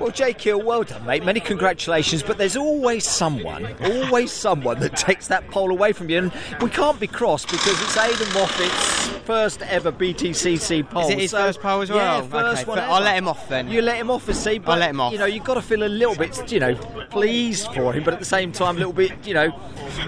[0.00, 1.24] Well, Jake Hill, well done, mate.
[1.24, 2.22] Many congratulations.
[2.22, 6.18] But there's always someone, always someone that takes that pole away from you.
[6.18, 11.02] And we can't be cross because it's Aiden Moffat's first ever BTCC pole.
[11.04, 11.98] Is it his So- first pole as well?
[12.22, 12.78] Yeah, first Okay, one.
[12.78, 13.04] I'll ever.
[13.04, 13.68] let him off then.
[13.68, 14.58] You let him off, I see.
[14.58, 15.12] But, let him off.
[15.12, 16.74] You know, you've got to feel a little bit, you know,
[17.10, 19.52] pleased for him, but at the same time, a little bit, you know.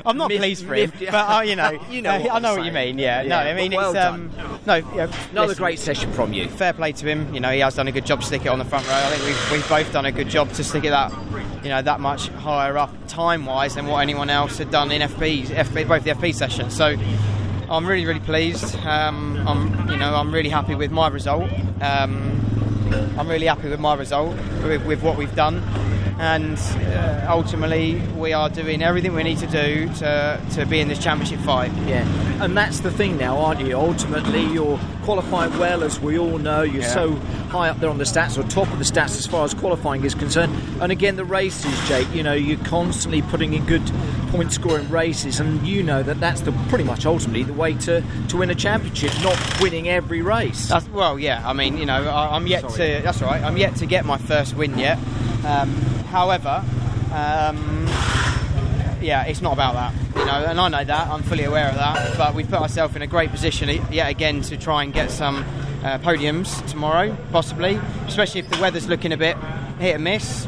[0.06, 2.54] I'm not pleased for him, miffed- but uh, you know, you know, uh, I know
[2.56, 2.98] what you mean.
[2.98, 4.30] Yeah, no, I mean well it's um,
[4.66, 6.48] no, yeah, Another listen, great session from you.
[6.48, 7.32] fair play to him.
[7.34, 8.94] You know, he has done a good job stick it on the front row.
[8.94, 11.12] I think we've, we've both done a good job to stick it that,
[11.62, 15.46] you know, that much higher up time-wise than what anyone else had done in FPs,
[15.46, 16.76] FP, both the FP sessions.
[16.76, 16.96] So.
[17.70, 18.74] I'm really, really pleased.
[18.84, 21.48] Um, I'm, you know, I'm really happy with my result.
[21.80, 22.40] Um,
[23.16, 25.58] I'm really happy with my result, with, with what we've done,
[26.18, 30.88] and uh, ultimately we are doing everything we need to do to, to be in
[30.88, 31.70] this championship fight.
[31.86, 32.04] Yeah,
[32.40, 33.76] and that's the thing now, aren't you?
[33.78, 36.62] Ultimately, you're qualifying well, as we all know.
[36.62, 36.88] You're Yeah.
[36.94, 37.14] so
[37.50, 40.04] high up there on the stats, or top of the stats as far as qualifying
[40.04, 40.52] is concerned.
[40.80, 42.12] And again, the races, Jake.
[42.14, 43.82] You know, you're constantly putting in good
[44.30, 48.02] point scoring races, and you know that that's the pretty much ultimately the way to,
[48.28, 50.68] to win a championship, not winning every race.
[50.68, 51.42] That's, well, yeah.
[51.44, 52.96] I mean, you know, I, I'm yet Sorry.
[52.96, 53.02] to.
[53.02, 53.42] That's all right.
[53.42, 54.98] I'm yet to get my first win yet.
[55.44, 55.70] Um,
[56.10, 56.62] however,
[57.12, 57.86] um,
[59.02, 60.18] yeah, it's not about that.
[60.18, 61.08] You know, and I know that.
[61.08, 62.16] I'm fully aware of that.
[62.16, 65.44] But we put ourselves in a great position yet again to try and get some
[65.82, 67.80] uh, podiums tomorrow, possibly.
[68.06, 69.36] Especially if the weather's looking a bit
[69.78, 70.46] hit and miss.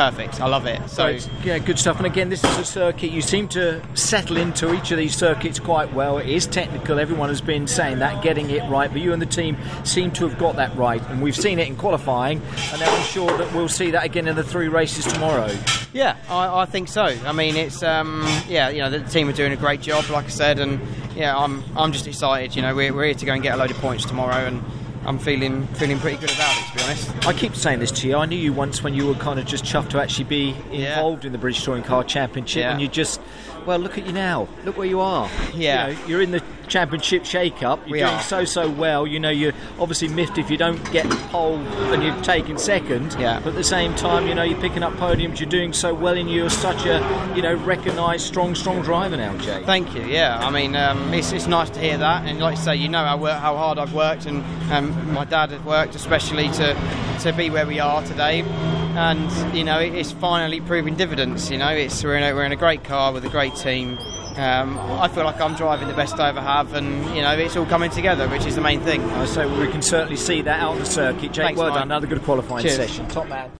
[0.00, 0.40] Perfect.
[0.40, 0.80] I love it.
[0.88, 1.08] So.
[1.08, 1.28] Great.
[1.44, 1.98] yeah, good stuff.
[1.98, 5.60] And again, this is a circuit you seem to settle into each of these circuits
[5.60, 6.16] quite well.
[6.16, 6.98] It is technical.
[6.98, 8.90] Everyone has been saying that, getting it right.
[8.90, 11.68] But you and the team seem to have got that right, and we've seen it
[11.68, 12.40] in qualifying.
[12.72, 15.54] And I'm sure that we'll see that again in the three races tomorrow.
[15.92, 17.02] Yeah, I, I think so.
[17.04, 20.24] I mean, it's um, yeah, you know, the team are doing a great job, like
[20.24, 20.80] I said, and
[21.14, 22.56] yeah, I'm I'm just excited.
[22.56, 24.62] You know, we're, we're here to go and get a load of points tomorrow, and
[25.06, 27.26] I'm feeling feeling pretty good about it, to be honest.
[27.26, 28.16] I keep saying this to you.
[28.16, 30.90] I knew you once when you were kind of just chuffed to actually be Yeah.
[30.94, 32.72] involved in the British Touring Car Championship, Yeah.
[32.72, 33.20] and you just,
[33.66, 34.46] well, look at you now.
[34.64, 35.28] Look where you are.
[35.54, 35.88] Yeah.
[35.88, 37.80] You know, you're in the championship shake-up.
[37.86, 38.22] You're We doing are.
[38.22, 39.04] so so well.
[39.06, 41.56] You know, you're obviously miffed if you don't get pole
[41.92, 43.16] and you're taking second.
[43.18, 43.40] Yeah.
[43.42, 45.40] But at the same time, you know, you're picking up podiums.
[45.40, 47.02] You're doing so well, and you're such a,
[47.34, 49.62] you know, recognised strong strong driver now, Jay.
[49.66, 50.02] Thank you.
[50.04, 52.88] Yeah, I mean, um, it's, it's nice to hear that, and like I say, you
[52.88, 56.74] know how how hard I've worked, and um, my dad has worked, especially to
[57.22, 58.42] to be where we are today.
[58.42, 61.50] And you know, it's finally proving dividends.
[61.50, 63.98] You know, it's we're in a, we're in a great car with a great team.
[64.36, 67.56] Um, I feel like I'm driving the best I ever have, and you know, it's
[67.56, 69.00] all coming together, which is the main thing.
[69.26, 71.32] So we can certainly see that out on the circuit.
[71.32, 71.78] Jake, Thanks, well Mike.
[71.78, 71.88] done.
[71.88, 72.76] Another good qualifying Cheers.
[72.76, 73.06] session.
[73.08, 73.48] Top man.